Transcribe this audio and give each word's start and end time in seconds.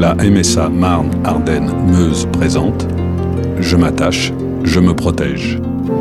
la 0.00 0.14
MSA 0.14 0.70
Marne-Ardenne-Meuse 0.70 2.26
présente 2.32 2.88
Je 3.58 3.76
m'attache, 3.76 4.32
je 4.64 4.80
me 4.80 4.94
protège. 4.94 5.60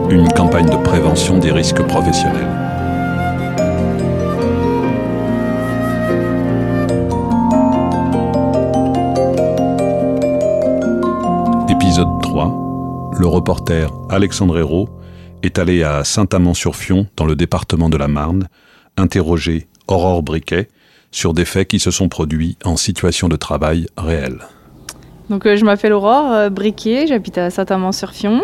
Une 0.09 0.29
campagne 0.29 0.69
de 0.69 0.77
prévention 0.77 1.37
des 1.37 1.51
risques 1.51 1.81
professionnels. 1.83 2.47
Épisode 11.69 12.21
3. 12.21 13.11
Le 13.19 13.27
reporter 13.27 13.91
Alexandre 14.09 14.59
Hérault 14.59 14.87
est 15.43 15.59
allé 15.59 15.83
à 15.83 16.05
Saint-Amand-sur-Fion, 16.05 17.07
dans 17.17 17.25
le 17.25 17.35
département 17.35 17.89
de 17.89 17.97
la 17.97 18.07
Marne, 18.07 18.47
interroger 18.95 19.67
Aurore 19.89 20.23
Briquet, 20.23 20.69
sur 21.11 21.33
des 21.33 21.45
faits 21.45 21.67
qui 21.67 21.79
se 21.79 21.91
sont 21.91 22.09
produits 22.09 22.57
en 22.63 22.77
situation 22.77 23.27
de 23.27 23.35
travail 23.35 23.87
réelle. 23.97 24.39
Donc, 25.29 25.45
euh, 25.45 25.55
je 25.55 25.65
m'appelle 25.65 25.93
Aurore 25.93 26.31
euh, 26.31 26.49
Briquet, 26.49 27.05
j'habite 27.07 27.37
à 27.37 27.49
Saint-Amand-sur-Fion. 27.49 28.41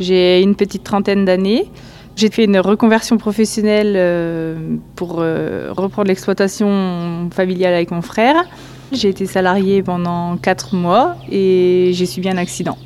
J'ai 0.00 0.40
une 0.40 0.54
petite 0.54 0.82
trentaine 0.82 1.24
d'années. 1.24 1.70
J'ai 2.16 2.30
fait 2.30 2.44
une 2.44 2.58
reconversion 2.58 3.16
professionnelle 3.16 3.94
euh, 3.96 4.76
pour 4.96 5.16
reprendre 5.16 6.08
l'exploitation 6.08 7.30
familiale 7.30 7.74
avec 7.74 7.90
mon 7.90 8.02
frère. 8.02 8.44
J'ai 8.92 9.08
été 9.08 9.24
salariée 9.24 9.82
pendant 9.82 10.36
4 10.36 10.74
mois 10.74 11.16
et 11.30 11.92
j'ai 11.94 12.04
subi 12.04 12.28
un 12.28 12.36
accident. 12.36 12.76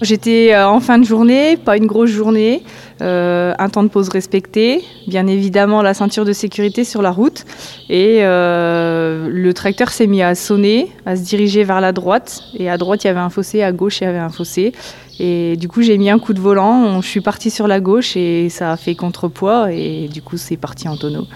J'étais 0.00 0.56
en 0.56 0.80
fin 0.80 0.98
de 0.98 1.04
journée, 1.04 1.56
pas 1.56 1.76
une 1.76 1.86
grosse 1.86 2.10
journée. 2.10 2.62
Euh, 3.00 3.52
un 3.58 3.68
temps 3.68 3.84
de 3.84 3.88
pause 3.88 4.08
respecté, 4.08 4.82
bien 5.06 5.26
évidemment 5.26 5.82
la 5.82 5.94
ceinture 5.94 6.24
de 6.24 6.32
sécurité 6.32 6.84
sur 6.84 7.00
la 7.02 7.10
route. 7.10 7.44
Et 7.88 8.18
euh, 8.20 9.28
le 9.30 9.54
tracteur 9.54 9.90
s'est 9.90 10.06
mis 10.06 10.22
à 10.22 10.34
sonner, 10.34 10.90
à 11.06 11.16
se 11.16 11.22
diriger 11.22 11.64
vers 11.64 11.80
la 11.80 11.92
droite. 11.92 12.42
Et 12.56 12.68
à 12.68 12.76
droite, 12.76 13.04
il 13.04 13.06
y 13.08 13.10
avait 13.10 13.20
un 13.20 13.30
fossé, 13.30 13.62
à 13.62 13.72
gauche, 13.72 14.00
il 14.00 14.04
y 14.04 14.06
avait 14.06 14.18
un 14.18 14.30
fossé. 14.30 14.72
Et 15.20 15.56
du 15.56 15.68
coup, 15.68 15.82
j'ai 15.82 15.98
mis 15.98 16.10
un 16.10 16.18
coup 16.18 16.32
de 16.32 16.40
volant, 16.40 17.00
je 17.00 17.06
suis 17.08 17.20
partie 17.20 17.50
sur 17.50 17.66
la 17.66 17.80
gauche 17.80 18.16
et 18.16 18.48
ça 18.50 18.72
a 18.72 18.76
fait 18.76 18.94
contrepoids. 18.94 19.72
Et 19.72 20.08
du 20.08 20.22
coup, 20.22 20.36
c'est 20.36 20.56
parti 20.56 20.88
en 20.88 20.96
tonneau. 20.96 21.26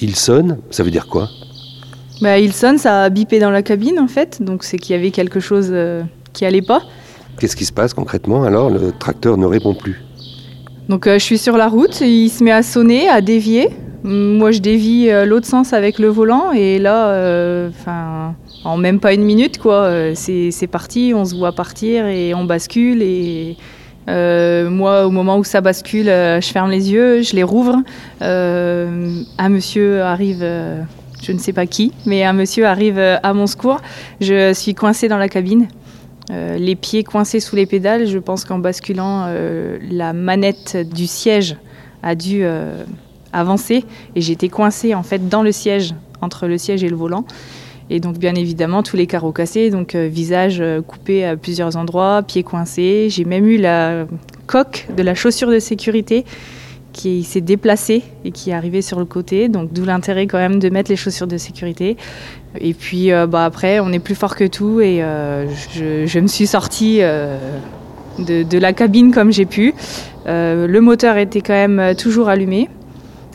Il 0.00 0.16
sonne, 0.16 0.58
ça 0.70 0.82
veut 0.82 0.90
dire 0.90 1.06
quoi? 1.06 1.28
Bah, 2.20 2.38
Il 2.38 2.52
sonne, 2.52 2.78
ça 2.78 3.04
a 3.04 3.10
bipé 3.10 3.38
dans 3.38 3.50
la 3.50 3.62
cabine 3.62 3.98
en 3.98 4.08
fait. 4.08 4.42
Donc 4.42 4.64
c'est 4.64 4.78
qu'il 4.78 4.94
y 4.94 4.98
avait 4.98 5.10
quelque 5.10 5.40
chose 5.40 5.68
euh, 5.70 6.02
qui 6.32 6.44
allait 6.44 6.62
pas. 6.62 6.82
Qu'est-ce 7.38 7.56
qui 7.56 7.64
se 7.64 7.72
passe 7.72 7.94
concrètement 7.94 8.44
alors 8.44 8.70
Le 8.70 8.92
tracteur 8.92 9.36
ne 9.36 9.46
répond 9.46 9.74
plus 9.74 10.06
donc 10.88 11.06
euh, 11.06 11.18
je 11.18 11.24
suis 11.24 11.38
sur 11.38 11.56
la 11.56 11.68
route, 11.68 12.00
il 12.00 12.28
se 12.28 12.44
met 12.44 12.52
à 12.52 12.62
sonner, 12.62 13.08
à 13.08 13.20
dévier. 13.20 13.70
Moi 14.04 14.52
je 14.52 14.60
dévie 14.60 15.08
euh, 15.10 15.24
l'autre 15.24 15.46
sens 15.46 15.72
avec 15.72 15.98
le 15.98 16.06
volant 16.06 16.52
et 16.52 16.78
là, 16.78 17.08
euh, 17.08 17.70
en 18.62 18.76
même 18.76 19.00
pas 19.00 19.12
une 19.12 19.24
minute 19.24 19.58
quoi, 19.58 19.90
c'est 20.14 20.68
parti, 20.70 21.12
on 21.14 21.24
se 21.24 21.34
voit 21.34 21.52
partir 21.52 22.06
et 22.06 22.34
on 22.34 22.44
bascule 22.44 23.02
et 23.02 23.56
moi 24.06 25.06
au 25.06 25.10
moment 25.10 25.38
où 25.38 25.44
ça 25.44 25.60
bascule, 25.60 26.06
je 26.06 26.48
ferme 26.52 26.70
les 26.70 26.92
yeux, 26.92 27.22
je 27.22 27.34
les 27.34 27.42
rouvre. 27.42 27.78
un 28.20 29.48
monsieur 29.48 30.02
arrive 30.02 30.44
je 31.22 31.32
ne 31.32 31.38
sais 31.38 31.52
pas 31.52 31.66
qui, 31.66 31.92
mais 32.04 32.22
un 32.22 32.32
monsieur 32.32 32.66
arrive 32.66 33.00
à 33.00 33.32
mon 33.34 33.48
secours. 33.48 33.80
Je 34.20 34.52
suis 34.52 34.74
coincée 34.74 35.08
dans 35.08 35.18
la 35.18 35.28
cabine. 35.28 35.66
Euh, 36.30 36.58
les 36.58 36.74
pieds 36.74 37.04
coincés 37.04 37.40
sous 37.40 37.56
les 37.56 37.66
pédales, 37.66 38.06
je 38.06 38.18
pense 38.18 38.44
qu'en 38.44 38.58
basculant, 38.58 39.24
euh, 39.28 39.78
la 39.90 40.12
manette 40.12 40.76
du 40.76 41.06
siège 41.06 41.56
a 42.02 42.14
dû 42.14 42.40
euh, 42.42 42.84
avancer 43.32 43.84
et 44.14 44.20
j'étais 44.20 44.48
coincée 44.48 44.94
en 44.94 45.02
fait 45.02 45.28
dans 45.28 45.42
le 45.42 45.52
siège, 45.52 45.94
entre 46.20 46.46
le 46.46 46.58
siège 46.58 46.82
et 46.82 46.88
le 46.88 46.96
volant. 46.96 47.24
Et 47.88 48.00
donc 48.00 48.18
bien 48.18 48.34
évidemment 48.34 48.82
tous 48.82 48.96
les 48.96 49.06
carreaux 49.06 49.30
cassés, 49.30 49.70
donc 49.70 49.94
visage 49.94 50.60
coupé 50.88 51.24
à 51.24 51.36
plusieurs 51.36 51.76
endroits, 51.76 52.24
pieds 52.26 52.42
coincés. 52.42 53.06
J'ai 53.10 53.24
même 53.24 53.46
eu 53.46 53.58
la 53.58 54.06
coque 54.48 54.88
de 54.96 55.04
la 55.04 55.14
chaussure 55.14 55.50
de 55.50 55.60
sécurité 55.60 56.24
qui 56.96 57.22
s'est 57.24 57.42
déplacé 57.42 58.02
et 58.24 58.30
qui 58.30 58.50
est 58.50 58.54
arrivé 58.54 58.80
sur 58.80 58.98
le 58.98 59.04
côté. 59.04 59.48
Donc 59.48 59.72
d'où 59.72 59.84
l'intérêt 59.84 60.26
quand 60.26 60.38
même 60.38 60.58
de 60.58 60.68
mettre 60.70 60.90
les 60.90 60.96
chaussures 60.96 61.26
de 61.26 61.36
sécurité. 61.36 61.96
Et 62.58 62.72
puis 62.72 63.12
euh, 63.12 63.26
bah, 63.26 63.44
après, 63.44 63.80
on 63.80 63.92
est 63.92 63.98
plus 63.98 64.14
fort 64.14 64.34
que 64.34 64.44
tout 64.44 64.80
et 64.80 65.02
euh, 65.02 65.46
je, 65.74 66.18
me 66.18 66.26
suis 66.26 66.46
sortie 66.46 66.98
euh, 67.02 67.36
de, 68.18 68.58
la 68.58 68.72
cabine 68.72 69.12
comme 69.12 69.30
j'ai 69.30 69.44
pu. 69.44 69.74
le 70.26 70.78
moteur 70.80 71.18
était 71.18 71.42
quand 71.42 71.52
même 71.52 71.94
toujours 71.96 72.28
allumé. 72.28 72.68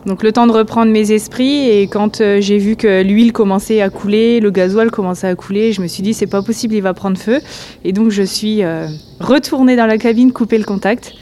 Donc 0.07 0.23
le 0.23 0.31
temps 0.31 0.47
de 0.47 0.51
reprendre 0.51 0.91
mes 0.91 1.11
esprits 1.11 1.69
et 1.69 1.83
quand 1.83 2.23
j'ai 2.39 2.57
vu 2.57 2.75
que 2.75 3.03
l'huile 3.03 3.31
commençait 3.31 3.81
à 3.81 3.91
couler, 3.91 4.39
le 4.39 4.49
gasoil 4.49 4.89
commençait 4.89 5.27
à 5.27 5.35
couler, 5.35 5.73
je 5.73 5.81
me 5.83 5.85
suis 5.85 6.01
dit 6.01 6.15
c'est 6.15 6.25
pas 6.25 6.41
possible, 6.41 6.73
il 6.73 6.81
va 6.81 6.95
prendre 6.95 7.19
feu. 7.19 7.39
Et 7.85 7.93
donc 7.93 8.09
je 8.09 8.23
suis 8.23 8.63
retournée 9.19 9.75
dans 9.75 9.85
la 9.85 9.99
cabine, 9.99 10.31
couper 10.31 10.57
le 10.57 10.63
contact. 10.63 11.13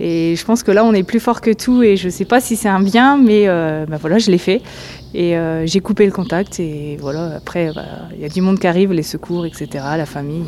Et 0.00 0.34
je 0.36 0.44
pense 0.44 0.62
que 0.62 0.70
là, 0.70 0.84
on 0.84 0.92
est 0.92 1.02
plus 1.02 1.20
fort 1.20 1.40
que 1.40 1.52
tout 1.52 1.82
et 1.82 1.96
je 1.96 2.06
ne 2.06 2.10
sais 2.10 2.24
pas 2.24 2.40
si 2.40 2.56
c'est 2.56 2.68
un 2.68 2.80
bien, 2.80 3.16
mais 3.16 3.44
euh, 3.46 3.84
bah 3.86 3.98
voilà, 4.00 4.18
je 4.18 4.30
l'ai 4.30 4.38
fait. 4.38 4.62
Et 5.14 5.36
euh, 5.36 5.66
j'ai 5.66 5.80
coupé 5.80 6.06
le 6.06 6.12
contact 6.12 6.58
et 6.60 6.96
voilà, 7.00 7.36
après, 7.36 7.70
bah, 7.74 7.82
il 8.14 8.20
y 8.20 8.24
a 8.24 8.28
du 8.28 8.40
monde 8.40 8.58
qui 8.58 8.66
arrive, 8.66 8.92
les 8.92 9.02
secours, 9.02 9.44
etc., 9.44 9.68
la 9.96 10.06
famille. 10.06 10.46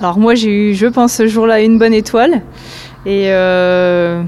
Alors 0.00 0.18
moi, 0.18 0.34
j'ai 0.34 0.70
eu, 0.70 0.74
je 0.74 0.86
pense, 0.86 1.14
ce 1.14 1.26
jour-là, 1.26 1.60
une 1.60 1.78
bonne 1.78 1.94
étoile. 1.94 2.42
Et 3.06 3.32
euh, 3.32 4.22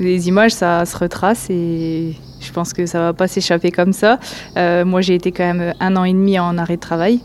les 0.00 0.28
images, 0.28 0.52
ça 0.52 0.84
se 0.84 0.96
retrace 0.96 1.48
et 1.48 2.14
je 2.40 2.52
pense 2.52 2.72
que 2.72 2.86
ça 2.86 2.98
va 2.98 3.12
pas 3.12 3.28
s'échapper 3.28 3.70
comme 3.70 3.92
ça. 3.92 4.18
moi, 4.56 5.00
j'ai 5.00 5.14
été 5.14 5.30
quand 5.30 5.54
même 5.54 5.74
un 5.78 5.96
an 5.96 6.04
et 6.04 6.12
demi 6.12 6.38
en 6.38 6.58
arrêt 6.58 6.76
de 6.76 6.80
travail. 6.80 7.20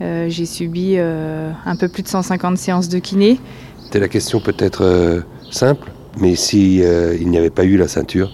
j'ai 0.00 0.46
subi 0.46 0.96
un 0.96 1.76
peu 1.78 1.88
plus 1.88 2.02
de 2.02 2.08
150 2.08 2.56
séances 2.56 2.88
de 2.88 2.98
kiné. 2.98 3.40
C'était 3.84 4.00
la 4.00 4.08
question 4.08 4.40
peut-être 4.40 5.22
simple? 5.50 5.90
Mais 6.18 6.36
si 6.36 6.82
euh, 6.82 7.16
il 7.20 7.28
n'y 7.28 7.38
avait 7.38 7.50
pas 7.50 7.64
eu 7.64 7.76
la 7.76 7.88
ceinture 7.88 8.30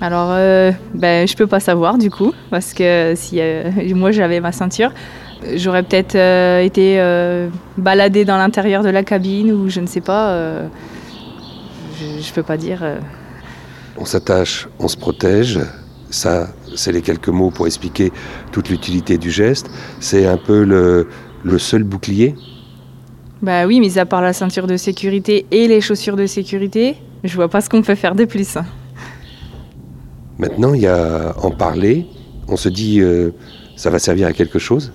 Alors, 0.00 0.30
euh, 0.32 0.72
ben, 0.94 1.26
je 1.26 1.34
peux 1.36 1.46
pas 1.46 1.60
savoir 1.60 1.98
du 1.98 2.10
coup, 2.10 2.32
parce 2.50 2.74
que 2.74 3.14
si 3.16 3.40
euh, 3.40 3.70
moi 3.94 4.10
j'avais 4.10 4.40
ma 4.40 4.52
ceinture, 4.52 4.92
j'aurais 5.54 5.82
peut-être 5.82 6.16
été 6.62 7.00
baladée 7.76 8.24
dans 8.24 8.36
l'intérieur 8.36 8.82
de 8.82 8.90
la 8.90 9.02
cabine 9.02 9.52
ou 9.52 9.68
je 9.68 9.80
ne 9.80 9.86
sais 9.86 10.00
pas. 10.00 10.60
je, 11.98 12.04
ne 12.04 12.34
peux 12.34 12.44
pas 12.44 12.56
dire. 12.56 12.84
On 13.96 14.04
s'attache, 14.04 14.68
on 14.78 14.88
se 14.88 14.96
protège. 14.96 15.58
Ça, 16.10 16.48
c'est 16.76 16.92
les 16.92 17.00
quelques 17.00 17.28
mots 17.28 17.50
pour 17.50 17.66
expliquer 17.66 18.12
toute 18.52 18.68
l'utilité 18.68 19.18
du 19.18 19.30
geste. 19.30 19.70
C'est 19.98 20.26
un 20.26 20.36
peu 20.36 20.62
le, 20.62 21.08
le 21.42 21.58
seul 21.58 21.82
bouclier 21.82 22.36
bah 23.42 23.66
oui, 23.66 23.80
mis 23.80 23.98
à 23.98 24.06
part 24.06 24.22
la 24.22 24.32
ceinture 24.32 24.68
de 24.68 24.76
sécurité 24.76 25.46
et 25.50 25.66
les 25.66 25.80
chaussures 25.80 26.16
de 26.16 26.26
sécurité, 26.26 26.96
je 27.24 27.34
vois 27.34 27.48
pas 27.48 27.60
ce 27.60 27.68
qu'on 27.68 27.82
peut 27.82 27.96
faire 27.96 28.14
de 28.14 28.24
plus. 28.24 28.56
Maintenant, 30.38 30.74
il 30.74 30.82
y 30.82 30.86
a 30.86 31.34
en 31.42 31.50
parler. 31.50 32.06
On 32.48 32.56
se 32.56 32.68
dit, 32.68 33.00
euh, 33.00 33.30
ça 33.76 33.90
va 33.90 33.98
servir 33.98 34.28
à 34.28 34.32
quelque 34.32 34.60
chose? 34.60 34.92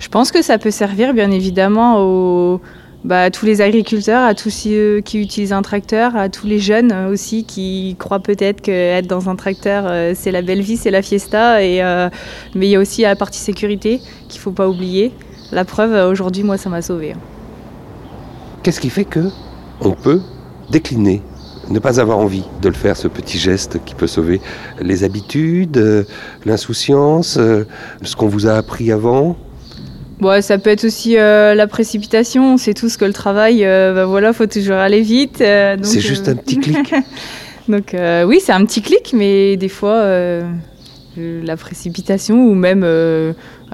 Je 0.00 0.08
pense 0.08 0.32
que 0.32 0.42
ça 0.42 0.58
peut 0.58 0.72
servir, 0.72 1.14
bien 1.14 1.30
évidemment, 1.30 2.00
aux, 2.00 2.60
bah, 3.04 3.22
à 3.22 3.30
tous 3.30 3.46
les 3.46 3.60
agriculteurs, 3.60 4.24
à 4.24 4.34
tous 4.34 4.50
ceux 4.50 5.00
qui 5.00 5.20
utilisent 5.20 5.52
un 5.52 5.62
tracteur, 5.62 6.16
à 6.16 6.28
tous 6.28 6.48
les 6.48 6.58
jeunes 6.58 6.92
aussi 7.10 7.44
qui 7.44 7.94
croient 7.98 8.20
peut-être 8.20 8.60
qu'être 8.60 9.06
dans 9.06 9.28
un 9.28 9.36
tracteur, 9.36 9.84
euh, 9.86 10.12
c'est 10.16 10.32
la 10.32 10.42
belle 10.42 10.62
vie, 10.62 10.76
c'est 10.76 10.90
la 10.90 11.02
fiesta. 11.02 11.62
Et, 11.62 11.80
euh, 11.80 12.10
mais 12.56 12.66
il 12.66 12.70
y 12.70 12.76
a 12.76 12.80
aussi 12.80 13.02
la 13.02 13.14
partie 13.14 13.38
sécurité 13.38 14.00
qu'il 14.28 14.40
ne 14.40 14.42
faut 14.42 14.50
pas 14.50 14.68
oublier. 14.68 15.12
La 15.52 15.64
preuve, 15.64 16.10
aujourd'hui, 16.10 16.42
moi, 16.42 16.56
ça 16.56 16.68
m'a 16.68 16.82
sauvé. 16.82 17.14
Qu'est-ce 18.62 18.80
qui 18.80 18.90
fait 18.90 19.04
que 19.04 19.28
on 19.80 19.90
peut 19.90 20.20
décliner 20.70 21.20
ne 21.68 21.78
pas 21.78 22.00
avoir 22.00 22.18
envie 22.18 22.44
de 22.60 22.68
le 22.68 22.74
faire, 22.74 22.96
ce 22.96 23.08
petit 23.08 23.38
geste 23.38 23.78
qui 23.84 23.94
peut 23.94 24.06
sauver 24.06 24.40
les 24.80 25.04
habitudes, 25.04 25.78
euh, 25.78 26.04
l'insouciance, 26.44 27.38
euh, 27.38 27.64
ce 28.02 28.14
qu'on 28.14 28.28
vous 28.28 28.46
a 28.46 28.52
appris 28.52 28.92
avant? 28.92 29.36
Bon, 30.20 30.40
ça 30.42 30.58
peut 30.58 30.70
être 30.70 30.84
aussi 30.84 31.16
euh, 31.16 31.54
la 31.54 31.66
précipitation. 31.66 32.56
C'est 32.56 32.74
tout 32.74 32.88
ce 32.88 32.98
que 32.98 33.04
le 33.04 33.12
travail, 33.12 33.64
bah 33.64 34.06
voilà, 34.06 34.32
faut 34.32 34.46
toujours 34.46 34.76
aller 34.76 35.00
vite. 35.00 35.38
c'est 35.38 36.00
juste 36.00 36.28
un 36.28 36.36
petit 36.36 36.58
clic. 36.58 36.94
donc 37.68 37.96
oui, 38.26 38.38
c'est 38.40 38.52
un 38.52 38.64
petit 38.64 38.82
clic, 38.82 39.12
mais 39.12 39.56
des 39.56 39.68
fois, 39.68 40.04
la 41.16 41.56
précipitation 41.56 42.46
ou 42.46 42.54
même 42.54 42.84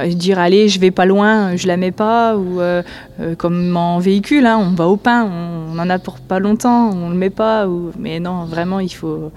dire 0.06 0.38
allez 0.38 0.68
je 0.68 0.78
vais 0.80 0.90
pas 0.90 1.04
loin 1.04 1.56
je 1.56 1.66
la 1.66 1.76
mets 1.76 1.90
pas 1.90 2.36
ou 2.36 2.60
euh, 2.60 2.82
euh, 3.20 3.34
comme 3.34 3.76
en 3.76 3.98
véhicule 3.98 4.46
hein, 4.46 4.58
on 4.58 4.74
va 4.74 4.86
au 4.86 4.96
pain 4.96 5.28
on, 5.72 5.78
en 5.78 5.90
a 5.90 5.98
pour 5.98 6.18
pas 6.18 6.38
longtemps 6.38 6.90
on 6.90 7.10
le 7.10 7.16
met 7.16 7.30
pas 7.30 7.68
ou 7.68 7.90
mais 7.98 8.20
non 8.20 8.44
vraiment 8.44 8.80
il 8.80 8.92
faut 8.92 9.30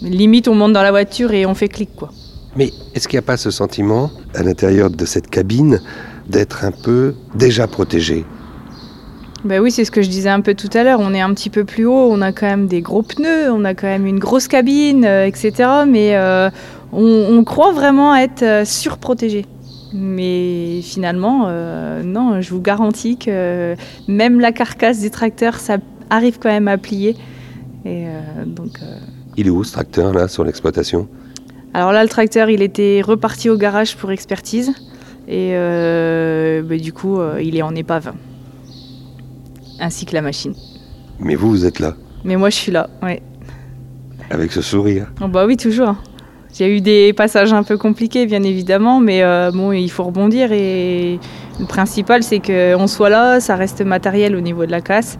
limite 0.00 0.48
on 0.48 0.54
monte 0.54 0.72
dans 0.72 0.82
la 0.82 0.90
voiture 0.90 1.32
et 1.32 1.46
on 1.46 1.54
fait 1.54 1.68
clic 1.68 1.90
quoi 1.96 2.10
mais 2.56 2.70
est-ce 2.94 3.08
qu'il 3.08 3.16
n'y 3.16 3.24
a 3.24 3.26
pas 3.26 3.36
ce 3.36 3.50
sentiment 3.50 4.10
à 4.34 4.42
l'intérieur 4.42 4.90
de 4.90 5.04
cette 5.04 5.28
cabine 5.28 5.80
d'être 6.28 6.64
un 6.64 6.70
peu 6.70 7.14
déjà 7.34 7.66
protégé? 7.66 8.24
Ben 9.44 9.60
oui, 9.60 9.72
c'est 9.72 9.84
ce 9.84 9.90
que 9.90 10.02
je 10.02 10.08
disais 10.08 10.30
un 10.30 10.40
peu 10.40 10.54
tout 10.54 10.70
à 10.72 10.84
l'heure. 10.84 11.00
On 11.00 11.12
est 11.12 11.20
un 11.20 11.34
petit 11.34 11.50
peu 11.50 11.64
plus 11.64 11.84
haut, 11.84 12.08
on 12.10 12.22
a 12.22 12.32
quand 12.32 12.46
même 12.46 12.66
des 12.66 12.80
gros 12.80 13.02
pneus, 13.02 13.50
on 13.50 13.64
a 13.64 13.74
quand 13.74 13.88
même 13.88 14.06
une 14.06 14.20
grosse 14.20 14.46
cabine, 14.46 15.04
euh, 15.04 15.26
etc. 15.26 15.52
Mais 15.86 16.16
on, 16.92 17.26
on, 17.30 17.44
croit 17.44 17.72
vraiment 17.72 18.14
être 18.14 18.62
surprotégé. 18.64 19.44
Mais 19.96 20.80
finalement, 20.82 21.44
euh, 21.46 22.02
non, 22.02 22.40
je 22.40 22.50
vous 22.50 22.60
garantis 22.60 23.16
que 23.16 23.76
même 24.08 24.40
la 24.40 24.50
carcasse 24.50 25.00
du 25.00 25.08
tracteur, 25.08 25.54
ça 25.54 25.78
arrive 26.10 26.40
quand 26.40 26.48
même 26.48 26.66
à 26.66 26.76
plier. 26.78 27.10
Et 27.84 28.08
euh, 28.08 28.44
donc, 28.44 28.80
euh, 28.82 28.98
Il 29.36 29.46
est 29.46 29.50
où 29.50 29.62
ce 29.62 29.72
tracteur 29.72 30.12
là 30.12 30.26
sur 30.26 30.42
l'exploitation? 30.42 31.06
Alors 31.74 31.92
là, 31.92 32.02
le 32.02 32.08
tracteur, 32.08 32.50
il 32.50 32.60
était 32.60 33.02
reparti 33.04 33.48
au 33.48 33.56
garage 33.56 33.96
pour 33.96 34.10
expertise. 34.10 34.72
Et 35.28 35.52
bah, 35.54 36.76
du 36.76 36.92
coup, 36.92 37.18
il 37.40 37.56
est 37.56 37.62
en 37.62 37.74
épave. 37.74 38.12
Ainsi 39.80 40.06
que 40.06 40.14
la 40.14 40.22
machine. 40.22 40.54
Mais 41.20 41.36
vous, 41.36 41.50
vous 41.50 41.64
êtes 41.66 41.78
là, 41.78 41.94
Mais 42.24 42.36
moi, 42.36 42.50
je 42.50 42.56
suis 42.56 42.72
là, 42.72 42.90
ouais. 43.02 43.22
avec 44.30 44.52
ce 44.52 44.60
sourire? 44.60 45.12
Oh, 45.20 45.28
bah 45.28 45.46
oui, 45.46 45.56
toujours. 45.56 45.94
J'ai 46.56 46.76
eu 46.76 46.80
des 46.80 47.12
passages 47.12 47.52
un 47.52 47.64
peu 47.64 47.76
compliqués, 47.76 48.26
bien 48.26 48.44
évidemment, 48.44 49.00
mais 49.00 49.24
euh, 49.24 49.50
bon, 49.52 49.72
il 49.72 49.90
faut 49.90 50.04
rebondir. 50.04 50.52
Et 50.52 51.18
le 51.58 51.66
principal, 51.66 52.22
c'est 52.22 52.38
qu'on 52.38 52.86
soit 52.86 53.08
là, 53.08 53.40
ça 53.40 53.56
reste 53.56 53.80
matériel 53.80 54.36
au 54.36 54.40
niveau 54.40 54.64
de 54.64 54.70
la 54.70 54.80
casse. 54.80 55.18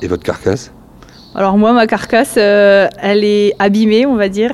Et 0.00 0.06
votre 0.06 0.22
carcasse? 0.22 0.72
Alors 1.34 1.58
moi, 1.58 1.72
ma 1.72 1.88
carcasse, 1.88 2.36
euh, 2.38 2.86
elle 3.02 3.24
est 3.24 3.54
abîmée, 3.58 4.06
on 4.06 4.14
va 4.14 4.28
dire. 4.28 4.52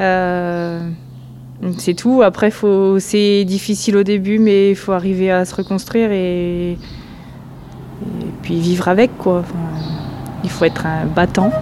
Euh, 0.00 0.80
c'est 1.78 1.94
tout. 1.94 2.22
Après, 2.22 2.50
faut, 2.50 2.98
c'est 2.98 3.44
difficile 3.44 3.96
au 3.96 4.02
début, 4.02 4.40
mais 4.40 4.70
il 4.70 4.76
faut 4.76 4.92
arriver 4.92 5.30
à 5.30 5.44
se 5.44 5.54
reconstruire 5.54 6.10
et, 6.10 6.72
et 6.72 6.76
puis 8.42 8.58
vivre 8.58 8.88
avec, 8.88 9.16
quoi. 9.16 9.40
Enfin, 9.40 9.58
il 10.42 10.50
faut 10.50 10.64
être 10.64 10.86
un 10.86 11.06
battant 11.06 11.52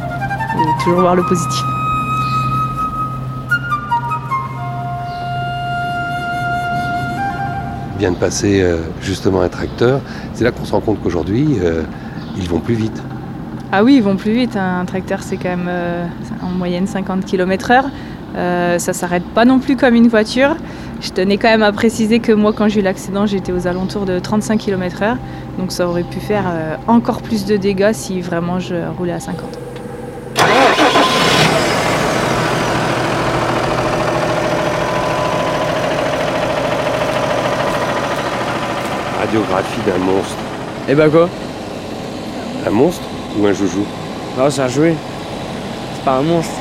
et 0.56 0.82
toujours 0.82 1.00
voir 1.00 1.16
le 1.16 1.24
positif. 1.24 1.64
Vient 7.98 8.12
de 8.12 8.16
passer 8.16 8.62
euh, 8.62 8.78
justement 9.02 9.42
un 9.42 9.48
tracteur. 9.48 10.00
C'est 10.32 10.44
là 10.44 10.52
qu'on 10.52 10.64
se 10.64 10.72
rend 10.72 10.80
compte 10.80 11.02
qu'aujourd'hui, 11.02 11.58
euh, 11.60 11.82
ils 12.36 12.48
vont 12.48 12.60
plus 12.60 12.74
vite. 12.74 13.02
Ah 13.72 13.84
oui, 13.84 13.96
ils 13.96 14.02
vont 14.02 14.16
plus 14.16 14.32
vite. 14.32 14.56
Un 14.56 14.84
tracteur, 14.84 15.22
c'est 15.22 15.36
quand 15.36 15.50
même 15.50 15.66
euh, 15.68 16.06
en 16.42 16.50
moyenne 16.50 16.86
50 16.86 17.24
km/h. 17.24 17.84
Euh, 18.36 18.78
ça 18.78 18.92
s'arrête 18.92 19.24
pas 19.34 19.44
non 19.44 19.58
plus 19.58 19.76
comme 19.76 19.94
une 19.94 20.08
voiture. 20.08 20.56
Je 21.00 21.10
tenais 21.10 21.36
quand 21.38 21.48
même 21.48 21.62
à 21.62 21.72
préciser 21.72 22.20
que 22.20 22.32
moi, 22.32 22.52
quand 22.52 22.68
j'ai 22.68 22.80
eu 22.80 22.82
l'accident, 22.82 23.26
j'étais 23.26 23.52
aux 23.52 23.66
alentours 23.66 24.06
de 24.06 24.18
35 24.18 24.58
km/h. 24.58 25.16
Donc 25.58 25.72
ça 25.72 25.88
aurait 25.88 26.02
pu 26.02 26.20
faire 26.20 26.44
encore 26.86 27.22
plus 27.22 27.44
de 27.44 27.56
dégâts 27.56 27.92
si 27.92 28.20
vraiment 28.20 28.58
je 28.58 28.74
roulais 28.96 29.12
à 29.12 29.20
50. 29.20 29.67
Radiographie 39.28 39.80
d'un 39.86 39.98
monstre. 39.98 40.36
Et 40.88 40.94
bah 40.94 41.08
quoi? 41.10 41.28
Un 42.66 42.70
monstre 42.70 43.02
ou 43.38 43.46
un 43.46 43.52
joujou? 43.52 43.84
Non, 44.38 44.48
c'est 44.48 44.62
un 44.62 44.68
jouet. 44.68 44.94
C'est 45.94 46.04
pas 46.04 46.12
un 46.12 46.22
monstre. 46.22 46.54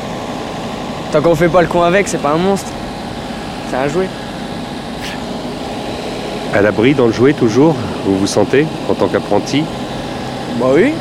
Tant 1.13 1.21
qu'on 1.21 1.35
fait 1.35 1.47
pas 1.47 1.61
le 1.61 1.67
con 1.67 1.81
avec, 1.83 2.09
c'est 2.09 2.17
pas 2.17 2.31
un 2.31 2.37
monstre. 2.37 2.67
C'est 3.69 3.77
un 3.77 3.87
jouet. 3.87 4.09
À 6.53 6.61
l'abri 6.61 6.93
dans 6.93 7.07
le 7.07 7.13
jouet 7.13 7.33
toujours 7.33 7.75
Vous 8.05 8.17
vous 8.17 8.27
sentez 8.27 8.65
en 8.89 8.93
tant 8.95 9.07
qu'apprenti? 9.07 9.63
Bah 10.59 10.67
oui. 10.73 10.93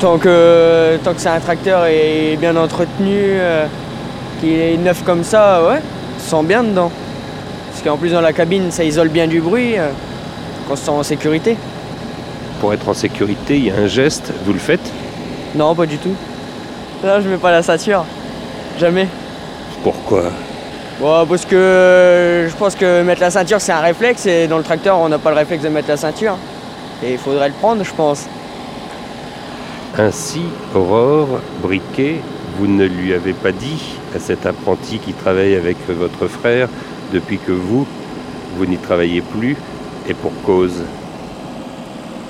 Tant 0.00 0.16
que, 0.16 0.96
tant 1.04 1.12
que 1.12 1.20
c'est 1.20 1.28
un 1.28 1.40
tracteur 1.40 1.84
et 1.84 2.38
bien 2.40 2.56
entretenu, 2.56 3.12
euh, 3.12 3.66
qu'il 4.40 4.58
est 4.58 4.78
neuf 4.78 5.02
comme 5.04 5.22
ça, 5.22 5.62
ouais, 5.68 5.80
on 6.16 6.22
se 6.22 6.30
sent 6.30 6.44
bien 6.44 6.62
dedans. 6.62 6.90
Parce 7.70 7.82
qu'en 7.82 7.98
plus 7.98 8.12
dans 8.12 8.22
la 8.22 8.32
cabine, 8.32 8.70
ça 8.70 8.84
isole 8.84 9.08
bien 9.08 9.26
du 9.26 9.40
bruit, 9.40 9.78
euh, 9.78 9.88
qu'on 10.64 10.76
se 10.76 10.84
sent 10.84 10.90
en 10.90 11.02
sécurité. 11.02 11.56
Pour 12.60 12.72
être 12.72 12.88
en 12.88 12.94
sécurité, 12.94 13.56
il 13.56 13.66
y 13.66 13.70
a 13.70 13.76
un 13.76 13.86
geste, 13.86 14.32
vous 14.44 14.52
le 14.52 14.58
faites 14.58 14.92
Non, 15.54 15.74
pas 15.74 15.86
du 15.86 15.98
tout. 15.98 16.14
Là, 17.02 17.20
je 17.20 17.28
mets 17.28 17.36
pas 17.36 17.50
la 17.50 17.62
ceinture. 17.62 18.04
Jamais. 18.78 19.08
Pourquoi 19.82 20.24
Bon, 21.00 21.26
parce 21.26 21.44
que 21.44 21.56
euh, 21.56 22.48
je 22.48 22.54
pense 22.54 22.76
que 22.76 23.02
mettre 23.02 23.20
la 23.20 23.30
ceinture, 23.30 23.60
c'est 23.60 23.72
un 23.72 23.80
réflexe, 23.80 24.26
et 24.26 24.46
dans 24.46 24.58
le 24.58 24.64
tracteur, 24.64 24.98
on 24.98 25.08
n'a 25.08 25.18
pas 25.18 25.30
le 25.30 25.36
réflexe 25.36 25.64
de 25.64 25.68
mettre 25.68 25.88
la 25.88 25.96
ceinture. 25.96 26.36
Et 27.02 27.12
il 27.12 27.18
faudrait 27.18 27.48
le 27.48 27.54
prendre, 27.54 27.84
je 27.84 27.92
pense. 27.92 28.26
Ainsi, 29.98 30.42
Aurore, 30.74 31.40
Briquet, 31.62 32.20
vous 32.58 32.66
ne 32.66 32.84
lui 32.84 33.12
avez 33.12 33.32
pas 33.32 33.52
dit 33.52 33.96
à 34.14 34.18
cet 34.18 34.46
apprenti 34.46 34.98
qui 34.98 35.12
travaille 35.12 35.54
avec 35.56 35.76
votre 35.88 36.28
frère 36.28 36.68
depuis 37.12 37.38
que 37.38 37.52
vous, 37.52 37.86
vous 38.56 38.66
n'y 38.66 38.78
travaillez 38.78 39.20
plus, 39.20 39.56
et 40.08 40.14
pour 40.14 40.32
cause. 40.44 40.82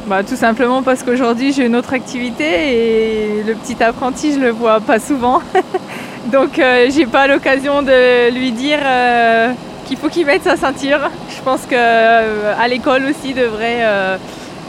Bah, 0.06 0.22
tout 0.22 0.36
simplement 0.36 0.82
parce 0.82 1.02
qu'aujourd'hui 1.02 1.54
j'ai 1.54 1.64
une 1.64 1.76
autre 1.76 1.94
activité 1.94 2.44
et 2.44 3.42
le 3.42 3.54
petit 3.54 3.82
apprenti 3.82 4.34
je 4.34 4.38
le 4.38 4.50
vois 4.50 4.80
pas 4.80 4.98
souvent. 4.98 5.40
Donc 6.32 6.58
euh, 6.58 6.90
j'ai 6.94 7.06
pas 7.06 7.26
l'occasion 7.26 7.82
de 7.82 8.30
lui 8.30 8.52
dire 8.52 8.80
euh, 8.82 9.52
qu'il 9.86 9.96
faut 9.96 10.08
qu'il 10.08 10.26
mette 10.26 10.42
sa 10.42 10.56
ceinture. 10.56 11.10
Je 11.34 11.40
pense 11.42 11.62
que 11.62 11.74
euh, 11.74 12.52
à 12.58 12.68
l'école 12.68 13.04
aussi 13.06 13.32
devrait 13.32 13.78
euh, 13.80 14.18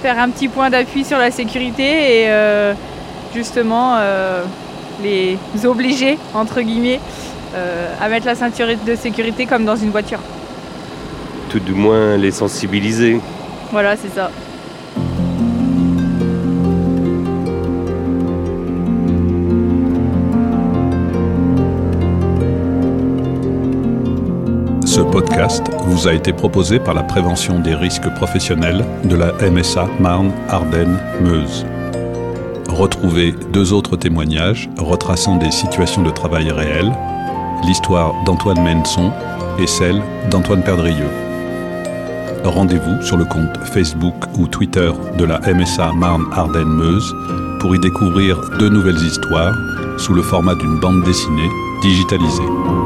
faire 0.02 0.20
un 0.20 0.30
petit 0.30 0.48
point 0.48 0.70
d'appui 0.70 1.04
sur 1.04 1.18
la 1.18 1.32
sécurité 1.32 2.24
et 2.24 2.30
justement 3.34 3.98
les 5.02 5.38
obliger 5.66 6.18
entre 6.34 6.62
guillemets 6.62 7.00
à 8.00 8.08
mettre 8.08 8.28
la 8.28 8.36
ceinture 8.36 8.68
de 8.86 8.96
sécurité 8.96 9.46
comme 9.48 9.66
dans 9.66 9.76
une 9.76 9.90
voiture. 9.90 10.20
Tout 11.56 11.62
du 11.62 11.74
moins 11.74 12.18
les 12.18 12.32
sensibiliser. 12.32 13.22
Voilà, 13.72 13.96
c'est 13.96 14.10
ça. 14.10 14.30
Ce 24.86 25.00
podcast 25.00 25.64
vous 25.86 26.10
a 26.10 26.14
été 26.14 26.34
proposé 26.34 26.78
par 26.78 26.94
la 26.94 27.04
prévention 27.04 27.60
des 27.60 27.74
risques 27.74 28.14
professionnels 28.16 28.84
de 29.06 29.16
la 29.16 29.32
MSA 29.50 29.88
Marne-Ardenne-Meuse. 30.02 31.66
Retrouvez 32.68 33.34
deux 33.54 33.72
autres 33.72 33.96
témoignages 33.96 34.70
retraçant 34.78 35.38
des 35.38 35.52
situations 35.52 36.02
de 36.02 36.12
travail 36.12 36.52
réelles, 36.52 36.92
l'histoire 37.64 38.14
d'Antoine 38.26 38.62
Menson 38.62 39.14
et 39.58 39.68
celle 39.68 40.02
d'Antoine 40.30 40.62
Perdrieux. 40.62 41.08
Rendez-vous 42.46 43.02
sur 43.02 43.18
le 43.18 43.26
compte 43.26 43.58
Facebook 43.74 44.14
ou 44.38 44.48
Twitter 44.48 44.92
de 45.18 45.26
la 45.26 45.40
MSA 45.40 45.94
Marne-Ardenne-Meuse 45.94 47.16
pour 47.60 47.76
y 47.76 47.80
découvrir 47.80 48.40
deux 48.60 48.70
nouvelles 48.70 49.02
histoires 49.04 49.56
sous 49.98 50.14
le 50.14 50.22
format 50.22 50.54
d'une 50.56 50.80
bande 50.80 51.04
dessinée 51.04 51.50
digitalisée. 51.82 52.85